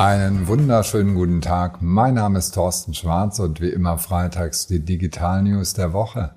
Einen 0.00 0.48
wunderschönen 0.48 1.14
guten 1.14 1.42
Tag. 1.42 1.82
Mein 1.82 2.14
Name 2.14 2.38
ist 2.38 2.54
Thorsten 2.54 2.94
Schwarz 2.94 3.38
und 3.38 3.60
wie 3.60 3.68
immer 3.68 3.98
freitags 3.98 4.66
die 4.66 4.82
Digital 4.82 5.42
News 5.42 5.74
der 5.74 5.92
Woche. 5.92 6.36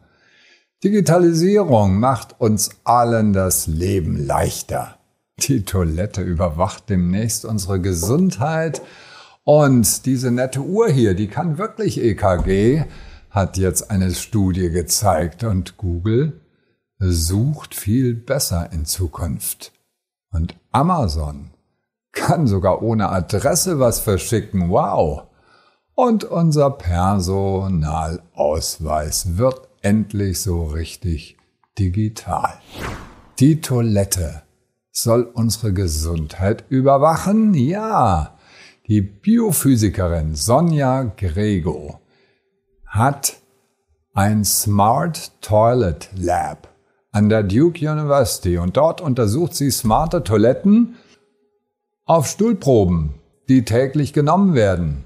Digitalisierung 0.83 1.97
macht 1.97 2.41
uns 2.41 2.71
allen 2.83 3.31
das 3.31 3.67
Leben 3.67 4.17
leichter. 4.17 4.97
Die 5.39 5.63
Toilette 5.63 6.21
überwacht 6.21 6.89
demnächst 6.89 7.45
unsere 7.45 7.79
Gesundheit 7.79 8.81
und 9.45 10.05
diese 10.07 10.29
nette 10.29 10.59
Uhr 10.59 10.89
hier, 10.89 11.13
die 11.13 11.29
kann 11.29 11.57
wirklich 11.57 12.03
EKG, 12.03 12.83
hat 13.29 13.57
jetzt 13.57 13.89
eine 13.89 14.13
Studie 14.13 14.71
gezeigt 14.71 15.45
und 15.45 15.77
Google 15.77 16.41
sucht 16.99 17.75
viel 17.75 18.13
besser 18.13 18.73
in 18.73 18.83
Zukunft. 18.83 19.71
Und 20.31 20.53
Amazon 20.73 21.53
kann 22.13 22.47
sogar 22.47 22.81
ohne 22.81 23.09
Adresse 23.09 23.79
was 23.79 23.99
verschicken. 23.99 24.69
Wow! 24.69 25.23
Und 25.95 26.23
unser 26.23 26.71
Personalausweis 26.71 29.37
wird 29.37 29.67
endlich 29.81 30.41
so 30.41 30.63
richtig 30.63 31.37
digital. 31.77 32.53
Die 33.39 33.61
Toilette 33.61 34.41
soll 34.91 35.23
unsere 35.23 35.71
Gesundheit 35.73 36.65
überwachen? 36.69 37.53
Ja. 37.53 38.37
Die 38.87 39.01
Biophysikerin 39.01 40.33
Sonja 40.35 41.03
Grego 41.03 41.99
hat 42.85 43.37
ein 44.13 44.45
Smart 44.45 45.31
Toilet 45.41 46.09
Lab 46.15 46.69
an 47.11 47.27
der 47.29 47.43
Duke 47.43 47.89
University 47.89 48.57
und 48.57 48.77
dort 48.77 49.01
untersucht 49.01 49.55
sie 49.55 49.71
smarte 49.71 50.23
Toiletten 50.23 50.95
auf 52.05 52.27
Stuhlproben, 52.27 53.13
die 53.47 53.63
täglich 53.63 54.11
genommen 54.11 54.55
werden. 54.55 55.05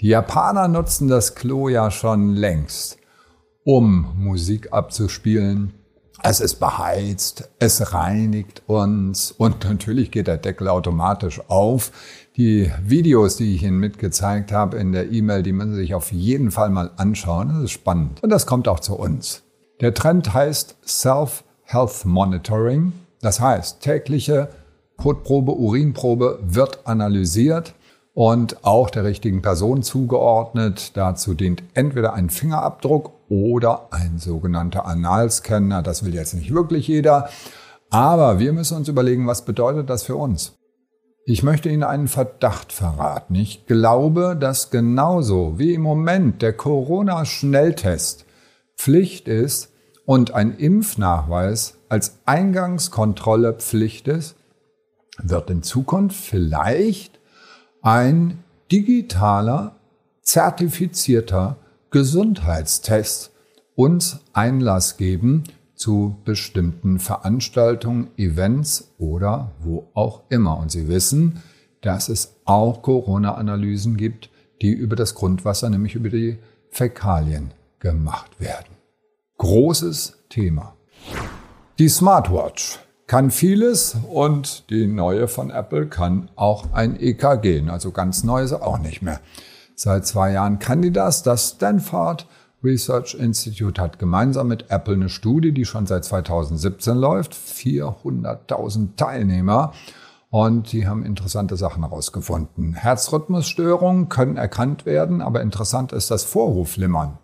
Die 0.00 0.08
Japaner 0.08 0.68
nutzen 0.68 1.08
das 1.08 1.34
Klo 1.34 1.68
ja 1.68 1.90
schon 1.90 2.34
längst, 2.34 2.96
um 3.64 4.14
Musik 4.16 4.72
abzuspielen. 4.72 5.74
Es 6.22 6.40
ist 6.40 6.54
beheizt, 6.54 7.50
es 7.58 7.92
reinigt 7.92 8.62
uns 8.66 9.32
und 9.32 9.64
natürlich 9.64 10.10
geht 10.10 10.26
der 10.26 10.38
Deckel 10.38 10.68
automatisch 10.68 11.42
auf. 11.48 11.92
Die 12.36 12.72
Videos, 12.82 13.36
die 13.36 13.54
ich 13.54 13.62
Ihnen 13.62 13.78
mitgezeigt 13.78 14.50
habe 14.50 14.78
in 14.78 14.92
der 14.92 15.12
E-Mail, 15.12 15.42
die 15.42 15.52
müssen 15.52 15.74
Sie 15.74 15.82
sich 15.82 15.94
auf 15.94 16.10
jeden 16.10 16.50
Fall 16.50 16.70
mal 16.70 16.90
anschauen. 16.96 17.50
Das 17.50 17.64
ist 17.64 17.72
spannend. 17.72 18.22
Und 18.22 18.30
das 18.30 18.46
kommt 18.46 18.66
auch 18.66 18.80
zu 18.80 18.94
uns. 18.94 19.42
Der 19.82 19.92
Trend 19.92 20.32
heißt 20.32 20.76
Self-Health 20.86 22.06
Monitoring. 22.06 22.94
Das 23.20 23.40
heißt 23.40 23.80
tägliche 23.80 24.48
Kotprobe, 24.96 25.52
Urinprobe 25.52 26.38
wird 26.42 26.86
analysiert 26.86 27.74
und 28.14 28.64
auch 28.64 28.90
der 28.90 29.04
richtigen 29.04 29.42
Person 29.42 29.82
zugeordnet. 29.82 30.96
Dazu 30.96 31.34
dient 31.34 31.62
entweder 31.74 32.14
ein 32.14 32.30
Fingerabdruck 32.30 33.12
oder 33.28 33.88
ein 33.90 34.18
sogenannter 34.18 34.86
Analscanner. 34.86 35.82
Das 35.82 36.04
will 36.04 36.14
jetzt 36.14 36.34
nicht 36.34 36.54
wirklich 36.54 36.88
jeder. 36.88 37.28
Aber 37.90 38.38
wir 38.38 38.52
müssen 38.52 38.76
uns 38.76 38.88
überlegen, 38.88 39.26
was 39.26 39.44
bedeutet 39.44 39.90
das 39.90 40.04
für 40.04 40.16
uns? 40.16 40.54
Ich 41.26 41.42
möchte 41.42 41.70
Ihnen 41.70 41.84
einen 41.84 42.08
Verdacht 42.08 42.72
verraten. 42.72 43.34
Ich 43.34 43.66
glaube, 43.66 44.36
dass 44.38 44.70
genauso 44.70 45.58
wie 45.58 45.72
im 45.72 45.80
Moment 45.80 46.42
der 46.42 46.52
Corona-Schnelltest 46.52 48.26
Pflicht 48.76 49.26
ist 49.28 49.72
und 50.04 50.32
ein 50.32 50.56
Impfnachweis 50.56 51.78
als 51.88 52.18
Eingangskontrolle 52.26 53.54
Pflicht 53.54 54.06
ist, 54.06 54.36
wird 55.22 55.50
in 55.50 55.62
Zukunft 55.62 56.16
vielleicht 56.16 57.20
ein 57.82 58.42
digitaler, 58.70 59.76
zertifizierter 60.22 61.56
Gesundheitstest 61.90 63.30
uns 63.76 64.20
Einlass 64.32 64.96
geben 64.96 65.44
zu 65.74 66.16
bestimmten 66.24 66.98
Veranstaltungen, 66.98 68.08
Events 68.16 68.92
oder 68.98 69.52
wo 69.60 69.88
auch 69.94 70.22
immer. 70.28 70.58
Und 70.58 70.70
Sie 70.70 70.88
wissen, 70.88 71.42
dass 71.80 72.08
es 72.08 72.36
auch 72.44 72.82
Corona-Analysen 72.82 73.96
gibt, 73.96 74.30
die 74.62 74.72
über 74.72 74.96
das 74.96 75.14
Grundwasser, 75.14 75.68
nämlich 75.68 75.94
über 75.94 76.08
die 76.08 76.38
Fäkalien 76.70 77.50
gemacht 77.78 78.40
werden. 78.40 78.74
Großes 79.38 80.24
Thema. 80.30 80.74
Die 81.78 81.88
Smartwatch 81.88 82.78
kann 83.06 83.30
vieles 83.30 83.96
und 84.10 84.70
die 84.70 84.86
neue 84.86 85.28
von 85.28 85.50
Apple 85.50 85.86
kann 85.86 86.30
auch 86.36 86.72
ein 86.72 86.98
EKG, 86.98 87.68
also 87.68 87.90
ganz 87.90 88.24
neu 88.24 88.42
ist 88.42 88.52
auch 88.52 88.78
nicht 88.78 89.02
mehr. 89.02 89.20
Seit 89.74 90.06
zwei 90.06 90.32
Jahren 90.32 90.58
kann 90.58 90.82
die 90.82 90.92
das. 90.92 91.22
Das 91.22 91.50
Stanford 91.50 92.26
Research 92.62 93.14
Institute 93.14 93.80
hat 93.80 93.98
gemeinsam 93.98 94.48
mit 94.48 94.70
Apple 94.70 94.94
eine 94.94 95.08
Studie, 95.08 95.52
die 95.52 95.66
schon 95.66 95.86
seit 95.86 96.04
2017 96.04 96.96
läuft, 96.96 97.34
400.000 97.34 98.96
Teilnehmer 98.96 99.72
und 100.30 100.72
die 100.72 100.86
haben 100.88 101.04
interessante 101.04 101.56
Sachen 101.56 101.84
herausgefunden. 101.84 102.74
Herzrhythmusstörungen 102.74 104.08
können 104.08 104.36
erkannt 104.36 104.86
werden, 104.86 105.20
aber 105.20 105.42
interessant 105.42 105.92
ist 105.92 106.10
das 106.10 106.24
Vorhofflimmern. 106.24 107.18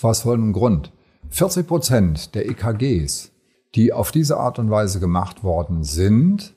Was 0.00 0.20
folgendem 0.20 0.52
Grund. 0.52 0.92
40 1.30 1.66
Prozent 1.66 2.34
der 2.34 2.48
EKGs 2.48 3.32
die 3.76 3.92
auf 3.92 4.10
diese 4.10 4.38
Art 4.38 4.58
und 4.58 4.70
Weise 4.70 4.98
gemacht 5.00 5.44
worden 5.44 5.84
sind, 5.84 6.54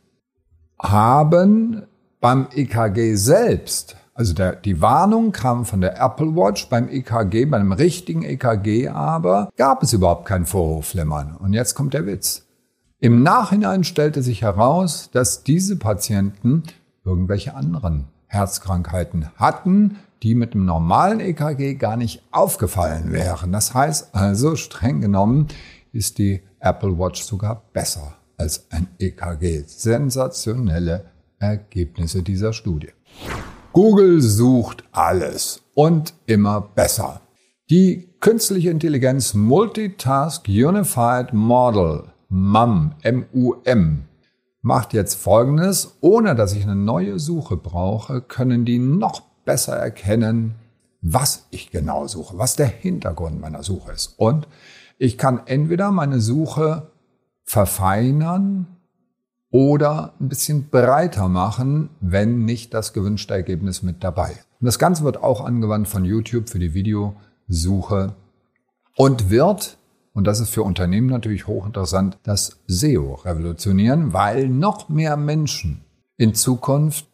haben 0.80 1.84
beim 2.22 2.47
EKG 2.53 3.16
selbst, 3.16 3.97
also 4.13 4.34
der, 4.34 4.56
die 4.56 4.81
Warnung 4.81 5.31
kam 5.31 5.66
von 5.66 5.81
der 5.81 6.02
Apple 6.02 6.35
Watch 6.35 6.68
beim 6.68 6.90
EKG, 6.90 7.46
bei 7.46 7.57
einem 7.57 7.72
richtigen 7.72 8.24
EKG 8.24 8.90
aber, 8.90 9.50
gab 9.57 9.84
es 9.84 9.94
überhaupt 9.94 10.25
kein 10.25 10.46
Vorhofflimmern. 10.46 11.38
Und 11.38 11.53
jetzt 11.53 11.75
kommt 11.75 11.94
der 11.94 12.06
Witz. 12.06 12.46
Im 13.00 13.24
Nachhinein 13.24 13.86
stellte 13.86 14.22
sich 14.22 14.41
heraus, 14.41 15.09
dass 15.13 15.44
diese 15.44 15.78
Patienten 15.78 16.63
irgendwelche 17.06 17.56
anderen 17.56 18.07
Herzkrankheiten 18.28 19.30
hatten, 19.38 20.00
die 20.22 20.36
mit 20.36 20.53
dem 20.53 20.66
normalen 20.66 21.22
EKG 21.22 21.75
gar 21.75 21.96
nicht 21.96 22.22
aufgefallen 22.31 23.13
wären. 23.13 23.53
Das 23.53 23.74
heißt 23.74 24.13
also, 24.13 24.57
streng 24.57 25.00
genommen, 25.00 25.47
ist 25.94 26.18
die 26.18 26.41
Apple 26.59 26.97
Watch 26.97 27.22
sogar 27.22 27.64
besser 27.74 28.16
als 28.38 28.66
ein 28.72 28.88
EKG. 29.00 29.64
Sensationelle 29.66 31.06
Ergebnisse 31.40 32.24
dieser 32.24 32.53
Studie. 32.53 32.90
Google 33.72 34.22
sucht 34.22 34.84
alles 34.92 35.62
und 35.74 36.14
immer 36.25 36.62
besser. 36.62 37.22
Die 37.69 38.09
künstliche 38.19 38.72
Intelligenz 38.72 39.34
Multitask 39.34 40.48
Unified 40.48 41.34
Model, 41.34 42.06
MUM, 42.30 42.96
M-U-M, 43.02 44.06
macht 44.62 44.94
jetzt 44.94 45.16
Folgendes. 45.16 45.98
Ohne 46.02 46.36
dass 46.36 46.53
ich 46.53 46.64
eine 46.64 46.75
neue 46.75 47.19
Suche 47.19 47.58
brauche, 47.58 48.22
können 48.22 48.66
die 48.66 48.80
noch 48.80 49.22
besser 49.46 49.75
erkennen, 49.75 50.56
was 51.02 51.48
ich 51.52 51.72
genau 51.72 52.08
suche, 52.08 52.38
was 52.38 52.56
der 52.56 52.68
Hintergrund 52.68 53.40
meiner 53.40 53.64
Suche 53.64 53.92
ist. 53.92 54.16
Und 54.18 54.48
ich 55.00 55.18
kann 55.18 55.42
entweder 55.46 55.92
meine 55.92 56.20
Suche 56.20 56.92
verfeinern 57.46 58.68
oder 59.50 60.14
ein 60.20 60.30
bisschen 60.30 60.70
breiter 60.70 61.30
machen, 61.30 61.90
wenn 62.02 62.46
nicht 62.46 62.74
das 62.74 62.94
gewünschte 62.94 63.34
Ergebnis 63.34 63.82
mit 63.82 64.04
dabei. 64.04 64.32
Und 64.60 64.66
das 64.66 64.78
Ganze 64.78 65.04
wird 65.06 65.24
auch 65.24 65.44
angewandt 65.44 65.88
von 65.88 66.06
YouTube 66.06 66.50
für 66.50 66.60
die 66.60 66.74
Videosuche 66.74 68.14
und 68.98 69.30
wird, 69.30 69.78
und 70.14 70.28
das 70.28 70.42
ist 70.42 70.50
für 70.50 70.64
Unternehmen 70.64 71.08
natürlich 71.08 71.48
hochinteressant, 71.48 72.20
das 72.24 72.60
SEO 72.68 73.16
revolutionieren, 73.24 74.12
weil 74.12 74.50
noch 74.50 74.90
mehr 74.90 75.16
Menschen 75.16 75.81
in 76.18 76.36
Zukunft 76.36 77.07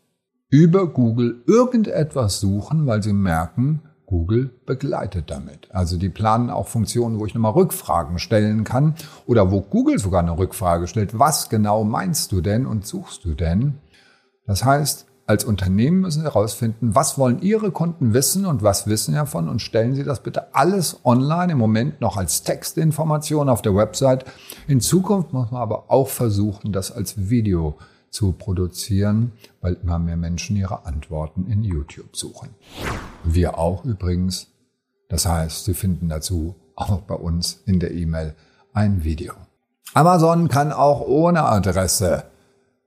über 0.50 0.88
Google 0.88 1.44
irgendetwas 1.46 2.40
suchen, 2.40 2.88
weil 2.88 3.04
sie 3.04 3.14
merken, 3.14 3.84
Google 4.16 4.50
begleitet 4.66 5.30
damit. 5.30 5.68
Also 5.72 5.98
die 5.98 6.08
planen 6.08 6.50
auch 6.50 6.70
Funktionen, 6.70 7.20
wo 7.20 7.26
ich 7.26 7.34
nochmal 7.34 7.52
Rückfragen 7.52 8.18
stellen 8.18 8.64
kann 8.64 8.96
oder 9.28 9.52
wo 9.52 9.60
Google 9.60 10.00
sogar 10.00 10.22
eine 10.22 10.38
Rückfrage 10.38 10.88
stellt. 10.88 11.20
Was 11.20 11.50
genau 11.50 11.84
meinst 11.84 12.32
du 12.32 12.40
denn 12.40 12.66
und 12.66 12.88
suchst 12.88 13.26
du 13.26 13.34
denn? 13.34 13.80
Das 14.48 14.64
heißt, 14.64 15.06
als 15.28 15.44
Unternehmen 15.44 16.00
müssen 16.00 16.22
Sie 16.22 16.26
herausfinden, 16.26 16.96
was 16.96 17.18
wollen 17.18 17.42
Ihre 17.42 17.72
Kunden 17.72 18.14
wissen 18.14 18.46
und 18.46 18.64
was 18.64 18.88
wissen 18.88 19.12
Sie 19.12 19.18
davon 19.18 19.50
und 19.50 19.62
stellen 19.62 19.96
Sie 19.96 20.06
das 20.06 20.24
bitte 20.24 20.56
alles 20.56 21.02
online 21.04 21.52
im 21.52 21.58
Moment 21.58 22.00
noch 22.00 22.16
als 22.16 22.44
Textinformation 22.44 23.50
auf 23.50 23.62
der 23.62 23.76
Website. 23.76 24.24
In 24.70 24.80
Zukunft 24.80 25.34
muss 25.34 25.52
man 25.52 25.62
aber 25.62 25.92
auch 25.92 26.08
versuchen, 26.08 26.72
das 26.72 26.90
als 26.90 27.30
Video 27.30 27.76
zu 28.16 28.32
produzieren, 28.32 29.34
weil 29.62 29.78
immer 29.84 30.00
mehr 30.00 30.16
Menschen 30.16 30.56
ihre 30.56 30.86
Antworten 30.86 31.48
in 31.52 31.64
YouTube 31.64 32.16
suchen. 32.16 32.50
Wir 33.26 33.58
auch 33.58 33.84
übrigens. 33.84 34.48
Das 35.10 35.26
heißt, 35.26 35.66
Sie 35.66 35.74
finden 35.74 36.08
dazu 36.08 36.56
auch 36.76 37.02
bei 37.02 37.16
uns 37.16 37.62
in 37.66 37.80
der 37.80 37.92
E-Mail 37.92 38.34
ein 38.74 39.04
Video. 39.04 39.34
Amazon 39.94 40.48
kann 40.48 40.72
auch 40.72 41.02
ohne 41.02 41.44
Adresse 41.44 42.24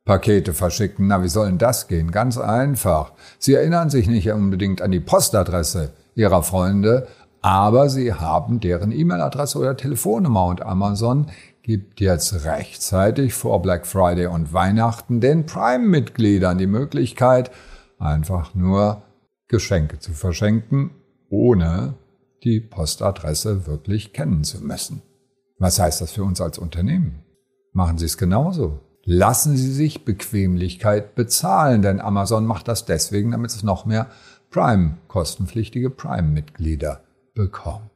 Pakete 0.06 0.54
verschicken. 0.54 1.08
Na, 1.08 1.22
wie 1.22 1.28
soll 1.28 1.46
denn 1.46 1.58
das 1.58 1.88
gehen? 1.88 2.10
Ganz 2.10 2.38
einfach. 2.38 3.12
Sie 3.38 3.52
erinnern 3.52 3.90
sich 3.90 4.08
nicht 4.08 4.30
unbedingt 4.30 4.80
an 4.80 4.90
die 4.90 5.00
Postadresse 5.00 5.92
Ihrer 6.14 6.42
Freunde, 6.42 7.06
aber 7.42 7.90
Sie 7.90 8.14
haben 8.14 8.60
deren 8.60 8.92
E-Mail-Adresse 8.92 9.58
oder 9.58 9.76
Telefonnummer 9.76 10.46
und 10.46 10.62
Amazon 10.62 11.26
gibt 11.62 12.00
jetzt 12.00 12.44
rechtzeitig 12.44 13.34
vor 13.34 13.60
Black 13.62 13.86
Friday 13.86 14.26
und 14.26 14.52
Weihnachten 14.52 15.20
den 15.20 15.46
Prime-Mitgliedern 15.46 16.58
die 16.58 16.66
Möglichkeit, 16.66 17.50
einfach 17.98 18.54
nur 18.54 19.02
Geschenke 19.48 19.98
zu 19.98 20.12
verschenken, 20.12 20.90
ohne 21.30 21.94
die 22.44 22.60
Postadresse 22.60 23.66
wirklich 23.66 24.12
kennen 24.12 24.44
zu 24.44 24.64
müssen. 24.64 25.02
Was 25.58 25.80
heißt 25.80 26.00
das 26.00 26.12
für 26.12 26.24
uns 26.24 26.40
als 26.40 26.58
Unternehmen? 26.58 27.24
Machen 27.72 27.98
Sie 27.98 28.06
es 28.06 28.16
genauso. 28.16 28.80
Lassen 29.04 29.56
Sie 29.56 29.72
sich 29.72 30.04
Bequemlichkeit 30.04 31.14
bezahlen, 31.14 31.82
denn 31.82 32.00
Amazon 32.00 32.46
macht 32.46 32.68
das 32.68 32.84
deswegen, 32.84 33.32
damit 33.32 33.50
es 33.50 33.62
noch 33.62 33.86
mehr 33.86 34.08
Prime, 34.50 34.98
kostenpflichtige 35.08 35.90
Prime-Mitglieder 35.90 37.02
bekommen. 37.38 37.88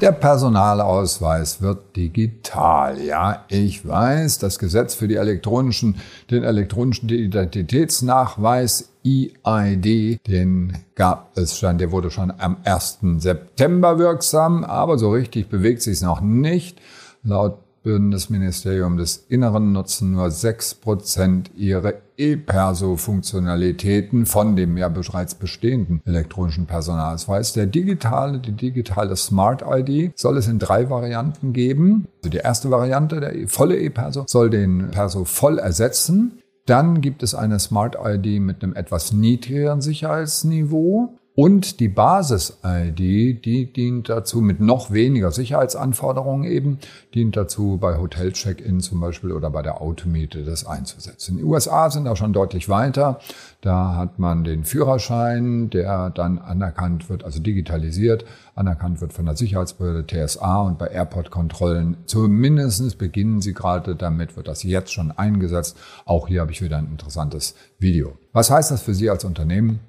Der 0.00 0.12
Personalausweis 0.12 1.60
wird 1.60 1.94
digital. 1.96 2.98
Ja, 3.00 3.44
ich 3.48 3.86
weiß, 3.86 4.38
das 4.38 4.58
Gesetz 4.58 4.94
für 4.94 5.06
die 5.06 5.16
elektronischen, 5.16 5.96
den 6.30 6.44
elektronischen 6.44 7.08
Identitätsnachweis 7.08 8.88
EID, 9.04 10.18
den 10.26 10.78
gab 10.94 11.36
es 11.36 11.58
schon, 11.58 11.78
der 11.78 11.92
wurde 11.92 12.10
schon 12.10 12.32
am 12.38 12.56
1. 12.64 12.98
September 13.18 13.98
wirksam, 13.98 14.64
aber 14.64 14.98
so 14.98 15.10
richtig 15.10 15.48
bewegt 15.48 15.82
sich 15.82 15.94
es 15.94 16.02
noch 16.02 16.22
nicht. 16.22 16.80
Laut 17.22 17.58
Bundesministerium 17.86 18.96
des 18.96 19.26
Inneren 19.28 19.70
nutzen 19.70 20.10
nur 20.10 20.26
6% 20.26 21.52
ihre 21.54 22.02
E-Perso-Funktionalitäten 22.16 24.26
von 24.26 24.56
dem 24.56 24.76
ja 24.76 24.88
bereits 24.88 25.36
bestehenden 25.36 26.02
elektronischen 26.04 26.66
Personalausweis. 26.66 27.52
Der 27.52 27.66
digitale, 27.66 28.40
die 28.40 28.50
digitale 28.50 29.14
Smart 29.14 29.62
ID 29.64 30.18
soll 30.18 30.36
es 30.36 30.48
in 30.48 30.58
drei 30.58 30.90
Varianten 30.90 31.52
geben. 31.52 32.08
Also 32.18 32.30
die 32.30 32.38
erste 32.38 32.72
Variante, 32.72 33.20
der 33.20 33.46
volle 33.46 33.78
E-Perso, 33.78 34.24
soll 34.26 34.50
den 34.50 34.90
Perso 34.90 35.24
voll 35.24 35.60
ersetzen. 35.60 36.42
Dann 36.66 37.00
gibt 37.00 37.22
es 37.22 37.36
eine 37.36 37.60
Smart 37.60 37.96
ID 38.04 38.40
mit 38.40 38.64
einem 38.64 38.74
etwas 38.74 39.12
niedrigeren 39.12 39.80
Sicherheitsniveau. 39.80 41.16
Und 41.36 41.80
die 41.80 41.88
Basis-ID, 41.88 42.98
die 43.44 43.70
dient 43.70 44.08
dazu 44.08 44.40
mit 44.40 44.58
noch 44.58 44.90
weniger 44.90 45.30
Sicherheitsanforderungen 45.30 46.50
eben, 46.50 46.78
dient 47.12 47.36
dazu 47.36 47.76
bei 47.78 47.98
Hotel-Check-In 47.98 48.80
zum 48.80 49.00
Beispiel 49.00 49.32
oder 49.32 49.50
bei 49.50 49.60
der 49.60 49.82
Automiete 49.82 50.44
das 50.44 50.66
einzusetzen. 50.66 51.36
Die 51.36 51.44
USA 51.44 51.90
sind 51.90 52.06
da 52.06 52.16
schon 52.16 52.32
deutlich 52.32 52.70
weiter. 52.70 53.20
Da 53.60 53.96
hat 53.96 54.18
man 54.18 54.44
den 54.44 54.64
Führerschein, 54.64 55.68
der 55.68 56.08
dann 56.08 56.38
anerkannt 56.38 57.10
wird, 57.10 57.22
also 57.22 57.38
digitalisiert, 57.38 58.24
anerkannt 58.54 59.02
wird 59.02 59.12
von 59.12 59.26
der 59.26 59.36
Sicherheitsbehörde 59.36 60.06
TSA 60.06 60.62
und 60.62 60.78
bei 60.78 60.86
Airport-Kontrollen. 60.86 61.98
Zumindest 62.06 62.96
beginnen 62.96 63.42
sie 63.42 63.52
gerade 63.52 63.94
damit, 63.94 64.38
wird 64.38 64.48
das 64.48 64.62
jetzt 64.62 64.90
schon 64.90 65.10
eingesetzt. 65.10 65.76
Auch 66.06 66.28
hier 66.28 66.40
habe 66.40 66.52
ich 66.52 66.62
wieder 66.62 66.78
ein 66.78 66.86
interessantes 66.86 67.54
Video. 67.78 68.16
Was 68.32 68.50
heißt 68.50 68.70
das 68.70 68.80
für 68.80 68.94
Sie 68.94 69.10
als 69.10 69.24
Unternehmen? 69.24 69.80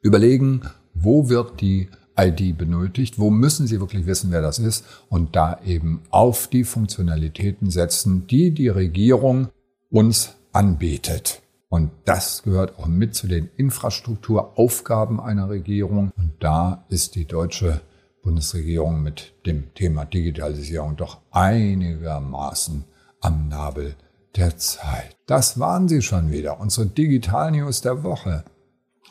Überlegen, 0.00 0.62
wo 0.94 1.28
wird 1.28 1.60
die 1.60 1.88
ID 2.16 2.56
benötigt, 2.56 3.18
wo 3.18 3.30
müssen 3.30 3.66
Sie 3.66 3.80
wirklich 3.80 4.06
wissen, 4.06 4.30
wer 4.30 4.40
das 4.40 4.58
ist 4.58 4.84
und 5.08 5.34
da 5.36 5.60
eben 5.64 6.02
auf 6.10 6.46
die 6.46 6.64
Funktionalitäten 6.64 7.70
setzen, 7.70 8.26
die 8.26 8.52
die 8.52 8.68
Regierung 8.68 9.48
uns 9.90 10.34
anbietet. 10.52 11.42
Und 11.68 11.90
das 12.04 12.44
gehört 12.44 12.78
auch 12.78 12.86
mit 12.86 13.16
zu 13.16 13.26
den 13.26 13.50
Infrastrukturaufgaben 13.56 15.18
einer 15.18 15.48
Regierung. 15.48 16.12
Und 16.16 16.32
da 16.38 16.84
ist 16.88 17.16
die 17.16 17.24
deutsche 17.24 17.80
Bundesregierung 18.22 19.02
mit 19.02 19.32
dem 19.44 19.74
Thema 19.74 20.04
Digitalisierung 20.04 20.96
doch 20.96 21.18
einigermaßen 21.32 22.84
am 23.20 23.48
Nabel 23.48 23.96
der 24.36 24.56
Zeit. 24.56 25.16
Das 25.26 25.58
waren 25.58 25.88
sie 25.88 26.00
schon 26.00 26.30
wieder, 26.30 26.60
unsere 26.60 26.86
Digital 26.86 27.50
News 27.50 27.80
der 27.80 28.02
Woche 28.04 28.44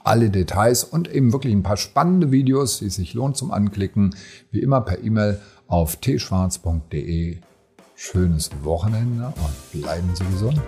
alle 0.03 0.29
Details 0.29 0.83
und 0.83 1.11
eben 1.11 1.31
wirklich 1.33 1.53
ein 1.53 1.63
paar 1.63 1.77
spannende 1.77 2.31
Videos, 2.31 2.79
die 2.79 2.89
sich 2.89 3.13
lohnt 3.13 3.37
zum 3.37 3.51
Anklicken, 3.51 4.15
wie 4.51 4.59
immer 4.59 4.81
per 4.81 5.03
E-Mail 5.03 5.39
auf 5.67 5.99
tschwarz.de. 5.99 7.37
Schönes 7.95 8.49
Wochenende 8.63 9.27
und 9.27 9.81
bleiben 9.81 10.09
Sie 10.15 10.25
gesund. 10.25 10.59